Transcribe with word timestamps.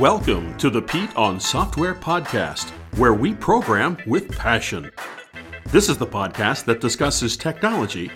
Welcome 0.00 0.54
to 0.58 0.68
the 0.68 0.82
Pete 0.82 1.16
on 1.16 1.40
Software 1.40 1.94
podcast, 1.94 2.68
where 2.98 3.14
we 3.14 3.32
program 3.32 3.96
with 4.06 4.28
passion. 4.28 4.90
This 5.72 5.88
is 5.88 5.96
the 5.96 6.06
podcast 6.06 6.66
that 6.66 6.82
discusses 6.82 7.34
technology, 7.34 8.10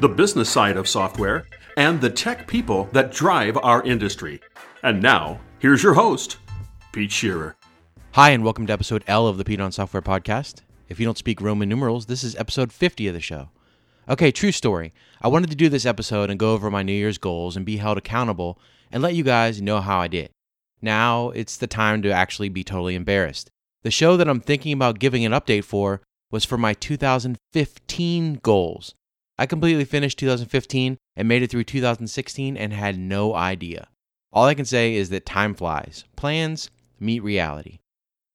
the 0.00 0.08
business 0.08 0.48
side 0.48 0.78
of 0.78 0.88
software, 0.88 1.46
and 1.76 2.00
the 2.00 2.08
tech 2.08 2.46
people 2.46 2.88
that 2.92 3.12
drive 3.12 3.58
our 3.58 3.82
industry. 3.82 4.40
And 4.82 5.02
now, 5.02 5.38
here's 5.58 5.82
your 5.82 5.92
host, 5.92 6.38
Pete 6.92 7.12
Shearer. 7.12 7.54
Hi, 8.12 8.30
and 8.30 8.42
welcome 8.42 8.66
to 8.68 8.72
episode 8.72 9.04
L 9.06 9.26
of 9.26 9.36
the 9.36 9.44
Pete 9.44 9.60
on 9.60 9.72
Software 9.72 10.00
podcast. 10.00 10.62
If 10.88 10.98
you 10.98 11.04
don't 11.04 11.18
speak 11.18 11.42
Roman 11.42 11.68
numerals, 11.68 12.06
this 12.06 12.24
is 12.24 12.34
episode 12.36 12.72
50 12.72 13.08
of 13.08 13.14
the 13.14 13.20
show. 13.20 13.50
Okay, 14.08 14.32
true 14.32 14.52
story. 14.52 14.94
I 15.20 15.28
wanted 15.28 15.50
to 15.50 15.56
do 15.56 15.68
this 15.68 15.84
episode 15.84 16.30
and 16.30 16.40
go 16.40 16.54
over 16.54 16.70
my 16.70 16.82
New 16.82 16.94
Year's 16.94 17.18
goals 17.18 17.58
and 17.58 17.66
be 17.66 17.76
held 17.76 17.98
accountable 17.98 18.58
and 18.90 19.02
let 19.02 19.14
you 19.14 19.22
guys 19.22 19.60
know 19.60 19.82
how 19.82 20.00
I 20.00 20.08
did. 20.08 20.30
Now 20.82 21.30
it's 21.30 21.56
the 21.56 21.66
time 21.66 22.02
to 22.02 22.10
actually 22.10 22.48
be 22.48 22.64
totally 22.64 22.94
embarrassed. 22.94 23.50
The 23.82 23.90
show 23.90 24.16
that 24.16 24.28
I'm 24.28 24.40
thinking 24.40 24.72
about 24.72 24.98
giving 24.98 25.24
an 25.24 25.32
update 25.32 25.64
for 25.64 26.00
was 26.30 26.44
for 26.44 26.58
my 26.58 26.74
2015 26.74 28.40
goals. 28.42 28.94
I 29.38 29.46
completely 29.46 29.84
finished 29.84 30.18
2015 30.18 30.96
and 31.14 31.28
made 31.28 31.42
it 31.42 31.50
through 31.50 31.64
2016 31.64 32.56
and 32.56 32.72
had 32.72 32.98
no 32.98 33.34
idea. 33.34 33.88
All 34.32 34.44
I 34.44 34.54
can 34.54 34.64
say 34.64 34.94
is 34.94 35.10
that 35.10 35.26
time 35.26 35.54
flies. 35.54 36.04
Plans 36.16 36.70
meet 36.98 37.22
reality. 37.22 37.78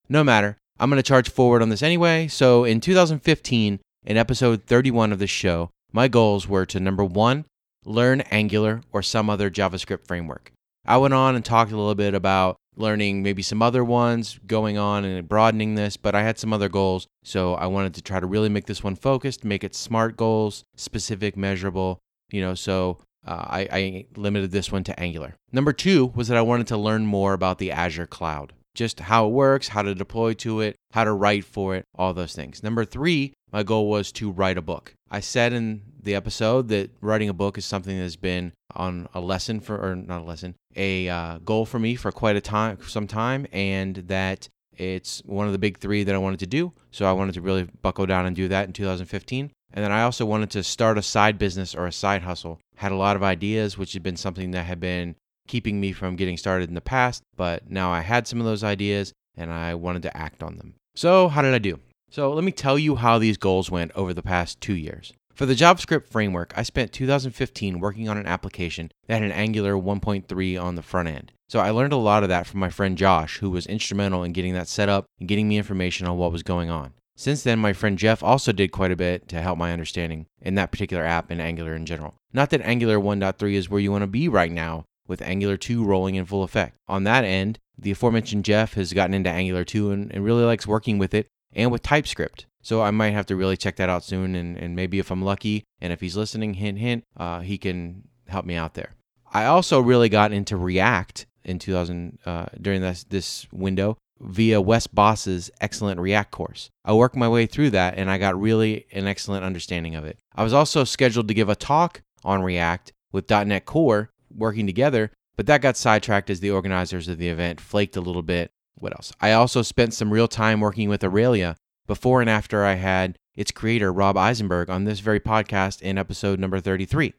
No 0.10 0.24
matter, 0.24 0.58
I'm 0.80 0.90
going 0.90 0.98
to 0.98 1.04
charge 1.04 1.30
forward 1.30 1.62
on 1.62 1.70
this 1.70 1.84
anyway. 1.84 2.28
So 2.28 2.64
in 2.64 2.82
2015, 2.82 3.80
in 4.06 4.18
episode 4.18 4.64
31 4.66 5.12
of 5.12 5.20
this 5.20 5.30
show, 5.30 5.70
my 5.92 6.08
goals 6.08 6.48
were 6.48 6.66
to 6.68 6.80
number 6.80 7.04
one, 7.04 7.46
learn 7.86 8.22
Angular 8.32 8.82
or 8.92 9.04
some 9.04 9.30
other 9.30 9.50
JavaScript 9.50 10.08
framework. 10.08 10.52
I 10.86 10.98
went 10.98 11.14
on 11.14 11.36
and 11.36 11.46
talked 11.46 11.72
a 11.72 11.78
little 11.78 11.96
bit 11.96 12.14
about 12.14 12.58
learning 12.76 13.22
maybe 13.22 13.42
some 13.42 13.62
other 13.62 13.84
ones, 13.84 14.40
going 14.48 14.78
on 14.78 15.06
and 15.06 15.28
broadening 15.28 15.76
this, 15.76 15.98
but 15.98 16.16
I 16.16 16.24
had 16.24 16.40
some 16.40 16.54
other 16.54 16.70
goals. 16.70 17.08
So 17.24 17.54
I 17.56 17.68
wanted 17.68 17.94
to 17.96 18.02
try 18.02 18.20
to 18.20 18.26
really 18.26 18.50
make 18.50 18.66
this 18.66 18.84
one 18.84 18.96
focused, 18.96 19.44
make 19.44 19.64
it 19.64 19.76
smart 19.76 20.18
goals, 20.18 20.64
specific, 20.76 21.38
measurable, 21.38 22.00
you 22.32 22.42
know, 22.42 22.56
so 22.56 22.98
uh, 23.26 23.46
I, 23.48 23.68
I 23.72 24.06
limited 24.16 24.52
this 24.52 24.72
one 24.72 24.84
to 24.86 25.00
Angular. 25.00 25.36
Number 25.52 25.74
two 25.74 26.08
was 26.16 26.28
that 26.30 26.38
I 26.38 26.42
wanted 26.42 26.68
to 26.68 26.78
learn 26.78 27.06
more 27.06 27.34
about 27.34 27.60
the 27.60 27.72
Azure 27.72 28.08
cloud, 28.08 28.54
just 28.74 29.02
how 29.02 29.28
it 29.28 29.32
works, 29.32 29.68
how 29.68 29.82
to 29.82 29.94
deploy 29.94 30.34
to 30.36 30.62
it, 30.62 30.76
how 30.94 31.04
to 31.04 31.12
write 31.12 31.46
for 31.46 31.76
it, 31.76 31.86
all 31.96 32.14
those 32.14 32.34
things. 32.34 32.64
Number 32.64 32.86
three, 32.86 33.34
my 33.52 33.64
goal 33.64 33.90
was 33.90 34.12
to 34.14 34.32
write 34.32 34.58
a 34.58 34.62
book. 34.62 34.96
I 35.10 35.20
said 35.20 35.52
in 35.52 35.82
the 36.02 36.16
episode 36.16 36.70
that 36.70 36.92
writing 37.02 37.30
a 37.30 37.34
book 37.34 37.58
is 37.58 37.66
something 37.66 38.00
that's 38.00 38.16
been 38.16 38.54
on 38.76 39.08
a 39.14 39.20
lesson 39.20 39.60
for, 39.60 39.78
or 39.78 39.96
not 39.96 40.22
a 40.22 40.26
lesson, 40.26 40.56
a 40.76 41.10
uh, 41.10 41.38
goal 41.40 41.66
for 41.66 41.80
me 41.80 41.96
for 41.96 42.12
quite 42.12 42.36
a 42.36 42.42
time, 42.42 42.78
some 42.88 43.08
time, 43.08 43.48
and 43.52 43.96
that 44.08 44.50
it's 44.78 45.22
one 45.26 45.46
of 45.46 45.52
the 45.52 45.60
big 45.60 45.78
three 45.78 46.04
that 46.04 46.16
I 46.16 46.18
wanted 46.18 46.40
to 46.40 46.48
do. 46.48 46.74
So 46.92 47.06
I 47.06 47.12
wanted 47.12 47.34
to 47.36 47.42
really 47.42 47.68
buckle 47.82 48.06
down 48.06 48.26
and 48.26 48.36
do 48.36 48.48
that 48.48 48.68
in 48.68 48.74
2015. 48.74 49.52
And 49.74 49.86
then 49.86 49.92
I 49.92 50.04
also 50.04 50.26
wanted 50.26 50.50
to 50.52 50.64
start 50.64 50.98
a 50.98 51.02
side 51.02 51.38
business 51.38 51.76
or 51.76 51.88
a 51.88 51.92
side 51.92 52.24
hustle. 52.24 52.60
Had 52.76 52.92
a 52.92 52.96
lot 52.96 53.16
of 53.16 53.24
ideas, 53.24 53.78
which 53.78 53.94
had 53.94 54.04
been 54.04 54.18
something 54.18 54.52
that 54.52 54.66
had 54.66 54.80
been 54.80 55.16
keeping 55.48 55.80
me 55.80 55.92
from 55.92 56.16
getting 56.16 56.38
started 56.38 56.70
in 56.70 56.76
the 56.76 56.82
past, 56.82 57.24
but 57.36 57.70
now 57.70 57.92
I 57.92 58.02
had 58.02 58.28
some 58.28 58.40
of 58.40 58.46
those 58.46 58.64
ideas 58.64 59.14
and 59.36 59.52
I 59.52 59.76
wanted 59.76 60.04
to 60.04 60.18
act 60.18 60.44
on 60.44 60.58
them. 60.58 60.76
So, 60.96 61.30
how 61.30 61.42
did 61.42 61.54
I 61.54 61.58
do? 61.58 61.80
So, 62.10 62.34
let 62.34 62.44
me 62.44 62.52
tell 62.52 62.78
you 62.78 62.96
how 62.96 63.18
these 63.18 63.38
goals 63.38 63.72
went 63.72 63.92
over 63.96 64.14
the 64.14 64.22
past 64.22 64.60
two 64.60 64.76
years. 64.76 65.14
For 65.34 65.46
the 65.46 65.56
JavaScript 65.56 66.08
framework, 66.08 66.54
I 66.56 66.64
spent 66.64 66.92
2015 66.92 67.80
working 67.80 68.10
on 68.10 68.18
an 68.18 68.28
application 68.28 68.92
that 69.08 69.16
had 69.16 69.24
an 69.24 69.32
Angular 69.32 69.74
1.3 69.74 70.62
on 70.62 70.76
the 70.76 70.82
front 70.82 71.08
end. 71.08 71.32
So 71.50 71.60
I 71.60 71.72
learned 71.72 71.94
a 71.94 71.98
lot 71.98 72.24
of 72.24 72.30
that 72.30 72.48
from 72.48 72.60
my 72.60 72.70
friend 72.70 72.98
Josh, 72.98 73.40
who 73.40 73.50
was 73.50 73.66
instrumental 73.66 74.24
in 74.24 74.34
getting 74.34 74.54
that 74.54 74.68
set 74.68 74.90
up 74.90 75.06
and 75.20 75.28
getting 75.28 75.48
me 75.48 75.58
information 75.58 76.08
on 76.08 76.18
what 76.18 76.32
was 76.32 76.44
going 76.44 76.70
on. 76.70 76.94
Since 77.16 77.44
then, 77.44 77.60
my 77.60 77.74
friend 77.74 77.98
Jeff 77.98 78.24
also 78.24 78.52
did 78.52 78.72
quite 78.72 78.92
a 78.92 78.96
bit 78.96 79.28
to 79.30 79.42
help 79.42 79.58
my 79.58 79.74
understanding 79.74 80.28
in 80.42 80.56
that 80.56 80.72
particular 80.72 81.04
app 81.04 81.30
and 81.30 81.42
Angular 81.42 81.76
in 81.76 81.86
general. 81.86 82.16
Not 82.34 82.50
that 82.52 82.62
Angular 82.62 82.98
1.3 82.98 83.54
is 83.54 83.70
where 83.70 83.82
you 83.82 83.92
want 83.92 84.04
to 84.04 84.08
be 84.08 84.28
right 84.28 84.52
now, 84.52 84.86
with 85.08 85.22
Angular 85.22 85.58
2 85.58 85.84
rolling 85.84 86.16
in 86.16 86.26
full 86.26 86.44
effect. 86.44 86.78
On 86.88 87.04
that 87.04 87.26
end, 87.26 87.60
the 87.78 87.92
aforementioned 87.92 88.46
Jeff 88.46 88.76
has 88.76 88.94
gotten 88.94 89.14
into 89.14 89.30
Angular 89.30 89.64
2 89.64 89.92
and, 89.92 90.12
and 90.14 90.24
really 90.24 90.44
likes 90.44 90.66
working 90.66 90.98
with 90.98 91.14
it 91.14 91.28
and 91.54 91.72
with 91.72 91.84
TypeScript. 91.84 92.46
So 92.62 92.82
I 92.82 92.92
might 92.92 93.12
have 93.12 93.26
to 93.28 93.36
really 93.36 93.58
check 93.58 93.76
that 93.78 93.90
out 93.90 94.04
soon, 94.04 94.36
and, 94.36 94.58
and 94.58 94.76
maybe 94.76 95.00
if 95.00 95.12
I'm 95.12 95.22
lucky, 95.22 95.64
and 95.80 95.92
if 95.92 96.02
he's 96.02 96.18
listening, 96.18 96.56
hint, 96.56 96.78
hint, 96.78 97.04
uh, 97.18 97.40
he 97.42 97.58
can 97.58 98.04
help 98.28 98.46
me 98.46 98.56
out 98.56 98.76
there. 98.76 98.96
I 99.34 99.46
also 99.46 99.80
really 99.80 100.10
got 100.10 100.32
into 100.32 100.58
React 100.58 101.26
in 101.44 101.58
2000 101.58 102.20
uh, 102.26 102.46
during 102.62 102.82
this 102.82 103.04
this 103.06 103.48
window 103.52 103.98
via 104.20 104.62
Wes 104.62 104.88
Bos's 104.88 105.50
excellent 105.60 106.00
React 106.00 106.32
course. 106.32 106.70
I 106.86 106.94
worked 106.94 107.16
my 107.16 107.28
way 107.28 107.46
through 107.46 107.72
that, 107.72 107.98
and 107.98 108.10
I 108.12 108.18
got 108.18 108.40
really 108.40 108.86
an 108.92 109.08
excellent 109.08 109.44
understanding 109.44 109.96
of 109.96 110.06
it. 110.06 110.20
I 110.36 110.44
was 110.44 110.54
also 110.54 110.84
scheduled 110.84 111.28
to 111.28 111.34
give 111.34 111.50
a 111.50 111.56
talk 111.56 112.02
on 112.24 112.44
React 112.44 112.94
with 113.12 113.30
.NET 113.30 113.66
Core 113.66 114.12
working 114.30 114.68
together, 114.68 115.12
but 115.36 115.48
that 115.48 115.62
got 115.62 115.78
sidetracked 115.78 116.30
as 116.30 116.40
the 116.40 116.52
organizers 116.52 117.08
of 117.08 117.18
the 117.18 117.30
event 117.30 117.60
flaked 117.60 117.98
a 117.98 118.02
little 118.02 118.22
bit. 118.22 118.52
What 118.76 118.94
else? 118.94 119.12
I 119.20 119.34
also 119.34 119.62
spent 119.62 119.94
some 119.94 120.14
real 120.14 120.28
time 120.28 120.60
working 120.60 120.90
with 120.90 121.04
Aurelia 121.04 121.56
before 121.88 122.22
and 122.22 122.30
after 122.30 122.64
I 122.64 122.76
had 122.76 123.18
its 123.36 123.52
creator, 123.52 123.92
Rob 123.92 124.18
Eisenberg, 124.18 124.70
on 124.70 124.84
this 124.84 125.00
very 125.00 125.20
podcast 125.20 125.82
in 125.82 125.98
episode 125.98 126.40
number 126.40 126.60
33. 126.60 127.14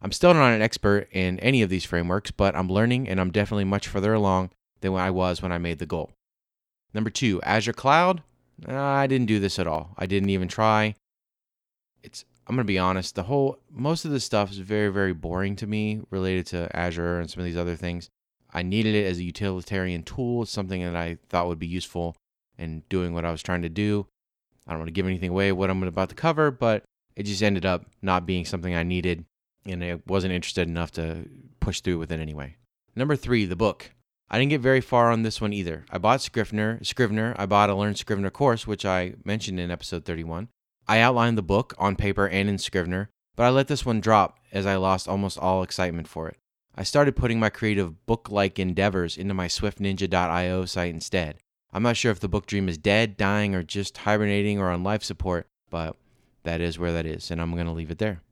I'm 0.00 0.12
still 0.12 0.34
not 0.34 0.52
an 0.52 0.62
expert 0.62 1.08
in 1.12 1.38
any 1.40 1.62
of 1.62 1.70
these 1.70 1.84
frameworks, 1.84 2.30
but 2.30 2.54
I'm 2.54 2.68
learning 2.68 3.08
and 3.08 3.20
I'm 3.20 3.30
definitely 3.30 3.64
much 3.64 3.88
further 3.88 4.12
along 4.12 4.50
than 4.80 4.94
I 4.94 5.10
was 5.10 5.40
when 5.40 5.52
I 5.52 5.58
made 5.58 5.78
the 5.78 5.86
goal. 5.86 6.12
Number 6.92 7.10
two, 7.10 7.40
Azure 7.42 7.72
Cloud. 7.72 8.22
I 8.66 9.06
didn't 9.06 9.26
do 9.26 9.40
this 9.40 9.58
at 9.58 9.66
all. 9.66 9.94
I 9.98 10.06
didn't 10.06 10.30
even 10.30 10.48
try. 10.48 10.94
It's 12.02 12.24
I'm 12.46 12.54
gonna 12.54 12.64
be 12.64 12.78
honest. 12.78 13.14
The 13.14 13.24
whole 13.24 13.58
most 13.70 14.04
of 14.04 14.10
this 14.10 14.24
stuff 14.24 14.50
is 14.50 14.58
very 14.58 14.92
very 14.92 15.14
boring 15.14 15.56
to 15.56 15.66
me 15.66 16.02
related 16.10 16.46
to 16.48 16.74
Azure 16.76 17.18
and 17.18 17.30
some 17.30 17.40
of 17.40 17.46
these 17.46 17.56
other 17.56 17.74
things. 17.74 18.10
I 18.52 18.62
needed 18.62 18.94
it 18.94 19.06
as 19.06 19.18
a 19.18 19.24
utilitarian 19.24 20.02
tool. 20.04 20.46
Something 20.46 20.82
that 20.82 20.94
I 20.94 21.18
thought 21.28 21.48
would 21.48 21.58
be 21.58 21.66
useful 21.66 22.14
and 22.58 22.88
doing 22.88 23.14
what 23.14 23.24
I 23.24 23.30
was 23.30 23.42
trying 23.42 23.62
to 23.62 23.68
do. 23.68 24.06
I 24.66 24.72
don't 24.72 24.80
want 24.80 24.88
to 24.88 24.92
give 24.92 25.06
anything 25.06 25.30
away 25.30 25.52
what 25.52 25.70
I'm 25.70 25.82
about 25.82 26.08
to 26.08 26.14
cover, 26.14 26.50
but 26.50 26.84
it 27.16 27.24
just 27.24 27.42
ended 27.42 27.66
up 27.66 27.86
not 28.02 28.26
being 28.26 28.44
something 28.44 28.74
I 28.74 28.82
needed 28.82 29.24
and 29.66 29.82
I 29.82 30.00
wasn't 30.06 30.32
interested 30.32 30.68
enough 30.68 30.92
to 30.92 31.28
push 31.60 31.80
through 31.80 31.98
with 31.98 32.12
it 32.12 32.20
anyway. 32.20 32.56
Number 32.94 33.16
three, 33.16 33.44
the 33.44 33.56
book. 33.56 33.90
I 34.30 34.38
didn't 34.38 34.50
get 34.50 34.60
very 34.60 34.80
far 34.80 35.10
on 35.10 35.22
this 35.22 35.40
one 35.40 35.52
either. 35.52 35.84
I 35.90 35.98
bought 35.98 36.20
Scrivener, 36.20 36.82
Scrivener. 36.82 37.34
I 37.38 37.46
bought 37.46 37.70
a 37.70 37.74
Learn 37.74 37.94
Scrivener 37.94 38.30
course, 38.30 38.66
which 38.66 38.84
I 38.84 39.14
mentioned 39.24 39.60
in 39.60 39.70
episode 39.70 40.04
31. 40.04 40.48
I 40.86 41.00
outlined 41.00 41.38
the 41.38 41.42
book 41.42 41.74
on 41.78 41.96
paper 41.96 42.28
and 42.28 42.48
in 42.48 42.58
Scrivener, 42.58 43.10
but 43.36 43.44
I 43.44 43.50
let 43.50 43.68
this 43.68 43.86
one 43.86 44.00
drop 44.00 44.38
as 44.52 44.66
I 44.66 44.76
lost 44.76 45.08
almost 45.08 45.38
all 45.38 45.62
excitement 45.62 46.08
for 46.08 46.28
it. 46.28 46.36
I 46.74 46.82
started 46.82 47.16
putting 47.16 47.38
my 47.38 47.50
creative 47.50 48.04
book 48.06 48.28
like 48.30 48.58
endeavors 48.58 49.16
into 49.16 49.34
my 49.34 49.46
swiftninja.io 49.46 50.64
site 50.64 50.94
instead. 50.94 51.38
I'm 51.74 51.82
not 51.82 51.96
sure 51.96 52.12
if 52.12 52.20
the 52.20 52.28
book 52.28 52.46
dream 52.46 52.68
is 52.68 52.78
dead, 52.78 53.16
dying, 53.16 53.54
or 53.54 53.64
just 53.64 53.98
hibernating 53.98 54.60
or 54.60 54.70
on 54.70 54.84
life 54.84 55.02
support, 55.02 55.48
but 55.70 55.96
that 56.44 56.60
is 56.60 56.78
where 56.78 56.92
that 56.92 57.04
is, 57.04 57.32
and 57.32 57.42
I'm 57.42 57.52
going 57.52 57.66
to 57.66 57.72
leave 57.72 57.90
it 57.90 57.98
there. 57.98 58.22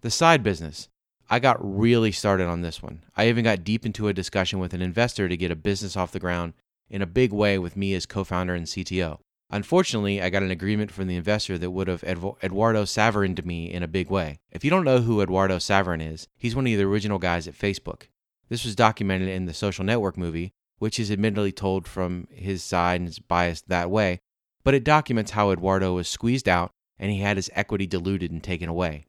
The 0.00 0.10
side 0.10 0.42
business. 0.42 0.88
I 1.28 1.38
got 1.40 1.58
really 1.60 2.12
started 2.12 2.46
on 2.46 2.62
this 2.62 2.82
one. 2.82 3.02
I 3.16 3.28
even 3.28 3.44
got 3.44 3.64
deep 3.64 3.84
into 3.84 4.06
a 4.08 4.14
discussion 4.14 4.60
with 4.60 4.72
an 4.72 4.80
investor 4.80 5.28
to 5.28 5.36
get 5.36 5.50
a 5.50 5.56
business 5.56 5.96
off 5.96 6.12
the 6.12 6.20
ground 6.20 6.54
in 6.88 7.02
a 7.02 7.06
big 7.06 7.32
way 7.32 7.58
with 7.58 7.76
me 7.76 7.94
as 7.94 8.06
co 8.06 8.22
founder 8.24 8.54
and 8.54 8.66
CTO. 8.66 9.18
Unfortunately, 9.50 10.22
I 10.22 10.30
got 10.30 10.42
an 10.42 10.50
agreement 10.50 10.90
from 10.90 11.08
the 11.08 11.16
investor 11.16 11.58
that 11.58 11.70
would 11.70 11.88
have 11.88 12.04
Eduardo 12.04 12.84
Saverin 12.84 13.36
to 13.36 13.46
me 13.46 13.70
in 13.72 13.82
a 13.82 13.88
big 13.88 14.08
way. 14.08 14.38
If 14.50 14.64
you 14.64 14.70
don't 14.70 14.84
know 14.84 15.00
who 15.00 15.20
Eduardo 15.20 15.58
Saverin 15.58 16.00
is, 16.00 16.26
he's 16.36 16.56
one 16.56 16.66
of 16.66 16.78
the 16.78 16.84
original 16.84 17.18
guys 17.18 17.46
at 17.46 17.58
Facebook. 17.58 18.04
This 18.48 18.64
was 18.64 18.76
documented 18.76 19.28
in 19.28 19.46
the 19.46 19.54
Social 19.54 19.84
Network 19.84 20.16
movie, 20.16 20.52
which 20.78 20.98
is 20.98 21.10
admittedly 21.10 21.52
told 21.52 21.86
from 21.86 22.28
his 22.30 22.62
side 22.62 23.00
and 23.00 23.08
is 23.08 23.18
biased 23.18 23.68
that 23.68 23.90
way, 23.90 24.18
but 24.64 24.74
it 24.74 24.84
documents 24.84 25.32
how 25.32 25.50
Eduardo 25.50 25.94
was 25.94 26.08
squeezed 26.08 26.48
out 26.48 26.70
and 26.98 27.10
he 27.10 27.20
had 27.20 27.36
his 27.36 27.50
equity 27.54 27.86
diluted 27.86 28.30
and 28.30 28.42
taken 28.42 28.68
away. 28.68 29.04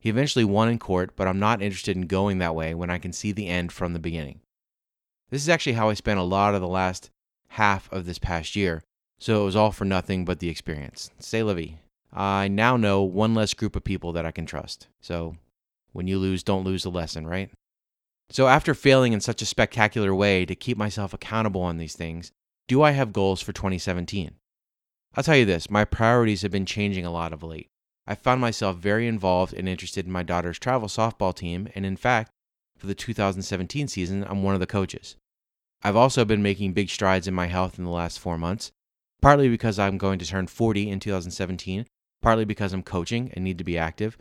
He 0.00 0.10
eventually 0.10 0.44
won 0.44 0.68
in 0.68 0.78
court, 0.78 1.16
but 1.16 1.26
I'm 1.26 1.40
not 1.40 1.62
interested 1.62 1.96
in 1.96 2.06
going 2.06 2.38
that 2.38 2.54
way 2.54 2.74
when 2.74 2.90
I 2.90 2.98
can 2.98 3.12
see 3.12 3.32
the 3.32 3.48
end 3.48 3.72
from 3.72 3.92
the 3.92 3.98
beginning. 3.98 4.40
This 5.30 5.42
is 5.42 5.48
actually 5.48 5.72
how 5.74 5.88
I 5.88 5.94
spent 5.94 6.20
a 6.20 6.24
lot 6.24 6.54
of 6.54 6.60
the 6.60 6.68
last 6.68 7.10
half 7.48 7.90
of 7.92 8.06
this 8.06 8.18
past 8.18 8.54
year, 8.54 8.82
so 9.18 9.42
it 9.42 9.44
was 9.44 9.56
all 9.56 9.72
for 9.72 9.84
nothing 9.84 10.24
but 10.24 10.38
the 10.38 10.48
experience. 10.48 11.10
Say 11.18 11.42
Livy. 11.42 11.78
I 12.12 12.48
now 12.48 12.76
know 12.76 13.02
one 13.02 13.34
less 13.34 13.54
group 13.54 13.76
of 13.76 13.84
people 13.84 14.12
that 14.12 14.24
I 14.24 14.30
can 14.30 14.46
trust. 14.46 14.88
So 15.00 15.36
when 15.92 16.06
you 16.06 16.18
lose, 16.18 16.42
don't 16.42 16.64
lose 16.64 16.84
the 16.84 16.90
lesson, 16.90 17.26
right? 17.26 17.50
So, 18.30 18.46
after 18.46 18.74
failing 18.74 19.14
in 19.14 19.20
such 19.20 19.40
a 19.40 19.46
spectacular 19.46 20.14
way 20.14 20.44
to 20.44 20.54
keep 20.54 20.76
myself 20.76 21.14
accountable 21.14 21.62
on 21.62 21.78
these 21.78 21.96
things, 21.96 22.30
do 22.66 22.82
I 22.82 22.90
have 22.90 23.12
goals 23.12 23.40
for 23.40 23.52
2017? 23.52 24.32
I'll 25.14 25.24
tell 25.24 25.36
you 25.36 25.46
this 25.46 25.70
my 25.70 25.84
priorities 25.84 26.42
have 26.42 26.50
been 26.50 26.66
changing 26.66 27.06
a 27.06 27.10
lot 27.10 27.32
of 27.32 27.42
late. 27.42 27.68
I 28.06 28.14
found 28.14 28.40
myself 28.40 28.76
very 28.76 29.06
involved 29.06 29.54
and 29.54 29.68
interested 29.68 30.06
in 30.06 30.12
my 30.12 30.22
daughter's 30.22 30.58
travel 30.58 30.88
softball 30.88 31.34
team, 31.34 31.68
and 31.74 31.84
in 31.84 31.96
fact, 31.96 32.30
for 32.76 32.86
the 32.86 32.94
2017 32.94 33.88
season, 33.88 34.24
I'm 34.28 34.42
one 34.42 34.54
of 34.54 34.60
the 34.60 34.66
coaches. 34.66 35.16
I've 35.82 35.96
also 35.96 36.24
been 36.24 36.42
making 36.42 36.72
big 36.72 36.90
strides 36.90 37.26
in 37.26 37.34
my 37.34 37.46
health 37.46 37.78
in 37.78 37.84
the 37.84 37.90
last 37.90 38.18
four 38.18 38.38
months, 38.38 38.72
partly 39.20 39.48
because 39.48 39.78
I'm 39.78 39.98
going 39.98 40.18
to 40.18 40.26
turn 40.26 40.46
40 40.46 40.90
in 40.90 41.00
2017, 41.00 41.86
partly 42.22 42.44
because 42.44 42.72
I'm 42.72 42.82
coaching 42.82 43.30
and 43.34 43.44
need 43.44 43.58
to 43.58 43.64
be 43.64 43.78
active 43.78 44.16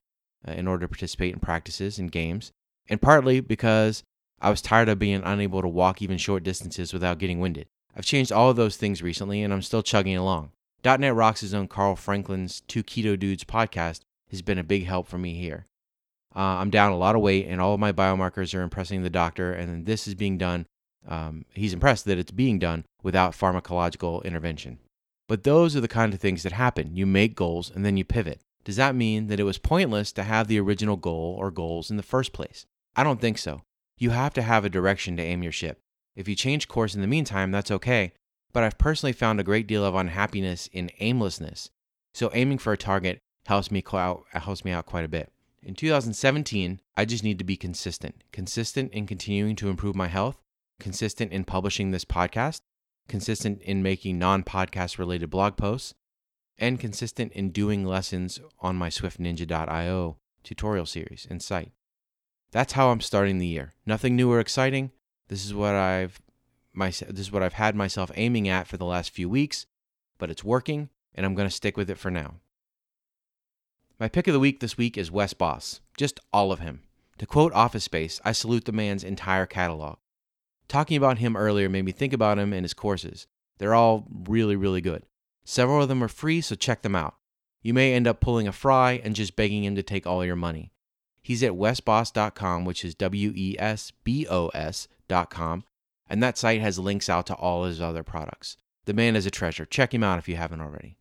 uh, 0.47 0.51
in 0.51 0.67
order 0.67 0.85
to 0.85 0.89
participate 0.89 1.33
in 1.33 1.39
practices 1.39 1.99
and 1.99 2.11
games, 2.11 2.51
and 2.89 3.01
partly 3.01 3.39
because 3.39 4.03
I 4.41 4.49
was 4.49 4.61
tired 4.61 4.89
of 4.89 4.99
being 4.99 5.21
unable 5.23 5.61
to 5.61 5.67
walk 5.67 6.01
even 6.01 6.17
short 6.17 6.43
distances 6.43 6.93
without 6.93 7.17
getting 7.17 7.39
winded. 7.39 7.67
I've 7.95 8.05
changed 8.05 8.31
all 8.31 8.49
of 8.49 8.55
those 8.55 8.77
things 8.77 9.01
recently 9.01 9.41
and 9.41 9.51
I'm 9.51 9.63
still 9.63 9.81
chugging 9.81 10.15
along. 10.15 10.51
.NET 10.83 11.15
Rocks' 11.15 11.53
own 11.53 11.67
Carl 11.67 11.95
Franklin's 11.95 12.61
Two 12.61 12.83
Keto 12.83 13.17
Dudes 13.17 13.43
podcast 13.43 14.01
has 14.29 14.41
been 14.41 14.59
a 14.59 14.63
big 14.63 14.85
help 14.85 15.07
for 15.07 15.17
me 15.17 15.33
here. 15.33 15.65
Uh, 16.35 16.59
I'm 16.59 16.69
down 16.69 16.91
a 16.91 16.97
lot 16.97 17.15
of 17.15 17.21
weight 17.21 17.47
and 17.47 17.59
all 17.59 17.73
of 17.73 17.79
my 17.79 17.91
biomarkers 17.91 18.53
are 18.53 18.61
impressing 18.61 19.01
the 19.01 19.09
doctor, 19.09 19.51
and 19.53 19.85
this 19.85 20.07
is 20.07 20.13
being 20.13 20.37
done. 20.37 20.67
Um, 21.07 21.45
he's 21.53 21.73
impressed 21.73 22.05
that 22.05 22.19
it's 22.19 22.31
being 22.31 22.59
done 22.59 22.85
without 23.01 23.31
pharmacological 23.31 24.23
intervention. 24.23 24.77
But 25.27 25.43
those 25.43 25.75
are 25.75 25.81
the 25.81 25.87
kind 25.87 26.13
of 26.13 26.19
things 26.19 26.43
that 26.43 26.53
happen. 26.53 26.95
You 26.95 27.05
make 27.05 27.35
goals 27.35 27.71
and 27.73 27.83
then 27.83 27.97
you 27.97 28.05
pivot. 28.05 28.41
Does 28.63 28.75
that 28.75 28.95
mean 28.95 29.27
that 29.27 29.39
it 29.39 29.43
was 29.43 29.57
pointless 29.57 30.11
to 30.13 30.23
have 30.23 30.47
the 30.47 30.59
original 30.59 30.97
goal 30.97 31.35
or 31.39 31.51
goals 31.51 31.89
in 31.89 31.97
the 31.97 32.03
first 32.03 32.33
place? 32.33 32.65
I 32.97 33.03
don't 33.03 33.21
think 33.21 33.37
so. 33.37 33.61
You 33.97 34.09
have 34.09 34.33
to 34.33 34.41
have 34.41 34.65
a 34.65 34.69
direction 34.69 35.15
to 35.17 35.23
aim 35.23 35.43
your 35.43 35.51
ship. 35.51 35.79
If 36.15 36.27
you 36.27 36.35
change 36.35 36.67
course 36.67 36.95
in 36.95 37.01
the 37.01 37.07
meantime, 37.07 37.51
that's 37.51 37.69
okay, 37.69 38.11
but 38.51 38.63
I've 38.63 38.79
personally 38.79 39.13
found 39.13 39.39
a 39.39 39.43
great 39.43 39.67
deal 39.67 39.85
of 39.85 39.93
unhappiness 39.93 40.67
in 40.73 40.89
aimlessness. 40.99 41.69
So 42.15 42.31
aiming 42.33 42.57
for 42.57 42.73
a 42.73 42.77
target 42.77 43.19
helps 43.45 43.69
me 43.69 43.83
out, 43.93 44.23
helps 44.33 44.65
me 44.65 44.71
out 44.71 44.87
quite 44.87 45.05
a 45.05 45.09
bit. 45.09 45.31
In 45.61 45.75
2017, 45.75 46.81
I 46.95 47.05
just 47.05 47.23
need 47.23 47.37
to 47.37 47.45
be 47.45 47.55
consistent. 47.55 48.23
Consistent 48.31 48.91
in 48.93 49.05
continuing 49.05 49.55
to 49.57 49.69
improve 49.69 49.95
my 49.95 50.07
health, 50.07 50.41
consistent 50.79 51.31
in 51.31 51.43
publishing 51.43 51.91
this 51.91 52.05
podcast, 52.05 52.61
consistent 53.07 53.61
in 53.61 53.83
making 53.83 54.17
non-podcast 54.17 54.97
related 54.97 55.29
blog 55.29 55.55
posts, 55.55 55.93
and 56.57 56.79
consistent 56.79 57.31
in 57.33 57.51
doing 57.51 57.85
lessons 57.85 58.39
on 58.59 58.75
my 58.75 58.89
swiftninja.io 58.89 60.17
tutorial 60.43 60.85
series 60.85 61.27
and 61.29 61.43
site. 61.43 61.71
That's 62.51 62.73
how 62.73 62.89
I'm 62.89 63.01
starting 63.01 63.37
the 63.37 63.47
year. 63.47 63.73
Nothing 63.85 64.15
new 64.15 64.31
or 64.31 64.39
exciting. 64.39 64.91
This 65.27 65.45
is 65.45 65.53
what 65.53 65.75
I've 65.75 66.21
my, 66.73 66.89
this 66.89 67.19
is 67.19 67.31
what 67.31 67.41
I've 67.41 67.53
had 67.53 67.75
myself 67.75 68.11
aiming 68.13 68.47
at 68.47 68.67
for 68.67 68.77
the 68.77 68.85
last 68.85 69.09
few 69.09 69.27
weeks, 69.27 69.65
but 70.19 70.29
it's 70.29 70.43
working 70.43 70.89
and 71.15 71.25
I'm 71.25 71.33
going 71.33 71.47
to 71.49 71.53
stick 71.53 71.75
with 71.75 71.89
it 71.89 71.97
for 71.97 72.11
now. 72.11 72.35
My 73.99 74.07
pick 74.07 74.27
of 74.27 74.33
the 74.33 74.39
week 74.39 74.59
this 74.59 74.77
week 74.77 74.95
is 74.95 75.11
Wes 75.11 75.33
Bos, 75.33 75.81
just 75.97 76.19
all 76.31 76.51
of 76.51 76.59
him. 76.59 76.83
To 77.17 77.25
quote 77.25 77.51
Office 77.53 77.85
Space, 77.85 78.21
I 78.23 78.31
salute 78.31 78.65
the 78.65 78.71
man's 78.71 79.03
entire 79.03 79.47
catalog. 79.47 79.97
Talking 80.67 80.97
about 80.97 81.17
him 81.17 81.35
earlier 81.35 81.67
made 81.67 81.85
me 81.85 81.91
think 81.91 82.13
about 82.13 82.37
him 82.37 82.53
and 82.53 82.63
his 82.63 82.75
courses. 82.75 83.25
They're 83.57 83.73
all 83.73 84.05
really, 84.27 84.55
really 84.55 84.81
good. 84.81 85.03
Several 85.45 85.81
of 85.81 85.89
them 85.89 86.03
are 86.03 86.07
free, 86.07 86.41
so 86.41 86.53
check 86.55 86.83
them 86.83 86.95
out. 86.95 87.15
You 87.63 87.73
may 87.73 87.93
end 87.93 88.05
up 88.05 88.19
pulling 88.19 88.47
a 88.47 88.51
fry 88.51 89.01
and 89.03 89.15
just 89.15 89.35
begging 89.35 89.63
him 89.63 89.75
to 89.75 89.83
take 89.83 90.05
all 90.05 90.23
your 90.23 90.35
money. 90.35 90.71
He's 91.27 91.43
at 91.43 91.51
wesbos.com, 91.51 92.63
which 92.63 92.85
is 92.85 92.95
W 92.95 93.33
E 93.35 93.57
S 93.59 93.91
B 94.05 94.25
O 94.29 94.47
S.com, 94.53 95.65
and 96.09 96.23
that 96.23 96.37
site 96.37 96.61
has 96.61 96.79
links 96.79 97.09
out 97.09 97.25
to 97.25 97.33
all 97.33 97.65
his 97.65 97.81
other 97.81 98.01
products. 98.01 98.55
The 98.85 98.93
man 98.93 99.17
is 99.17 99.25
a 99.25 99.29
treasure. 99.29 99.65
Check 99.65 99.93
him 99.93 100.05
out 100.05 100.19
if 100.19 100.29
you 100.29 100.37
haven't 100.37 100.61
already. 100.61 100.95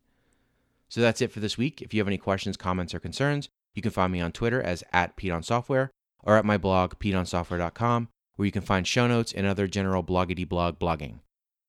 So 0.89 0.99
that's 0.99 1.21
it 1.21 1.31
for 1.31 1.39
this 1.39 1.57
week. 1.57 1.81
If 1.81 1.93
you 1.93 2.01
have 2.01 2.09
any 2.09 2.17
questions, 2.17 2.57
comments, 2.57 2.93
or 2.93 2.99
concerns, 2.99 3.47
you 3.73 3.81
can 3.81 3.91
find 3.91 4.11
me 4.11 4.19
on 4.19 4.33
Twitter 4.33 4.61
as 4.61 4.83
at 4.91 5.15
PeteOnSoftware 5.15 5.91
or 6.21 6.35
at 6.35 6.43
my 6.43 6.57
blog, 6.57 6.95
PeteOnSoftware.com, 6.99 8.09
where 8.35 8.45
you 8.45 8.51
can 8.51 8.63
find 8.63 8.85
show 8.85 9.07
notes 9.07 9.31
and 9.31 9.47
other 9.47 9.65
general 9.65 10.03
bloggity 10.03 10.45
blog 10.45 10.77
blogging. 10.77 11.19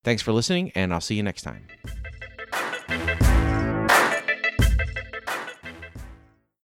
Thanks 0.02 0.20
for 0.20 0.32
listening, 0.32 0.72
and 0.74 0.92
I'll 0.92 1.00
see 1.00 1.14
you 1.14 1.22
next 1.22 1.42
time. 1.42 1.68